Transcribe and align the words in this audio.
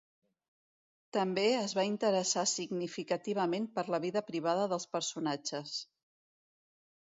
També 1.17 1.43
es 1.57 1.75
va 1.79 1.83
interessar 1.89 2.45
significativament 2.53 3.69
per 3.77 3.85
la 3.97 4.01
vida 4.07 4.25
privada 4.31 4.65
dels 4.73 4.89
personatges. 4.97 5.77